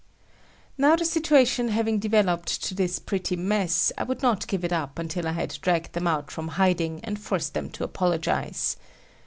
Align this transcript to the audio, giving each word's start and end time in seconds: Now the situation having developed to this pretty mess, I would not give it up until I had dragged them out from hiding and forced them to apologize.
Now 0.79 0.95
the 0.95 1.05
situation 1.05 1.67
having 1.67 1.99
developed 1.99 2.47
to 2.63 2.73
this 2.73 2.97
pretty 2.97 3.35
mess, 3.35 3.91
I 3.99 4.03
would 4.03 4.23
not 4.23 4.47
give 4.47 4.63
it 4.65 4.73
up 4.73 4.97
until 4.97 5.27
I 5.27 5.33
had 5.33 5.59
dragged 5.61 5.93
them 5.93 6.07
out 6.07 6.31
from 6.31 6.47
hiding 6.57 7.01
and 7.03 7.19
forced 7.19 7.53
them 7.53 7.69
to 7.69 7.83
apologize. 7.83 8.77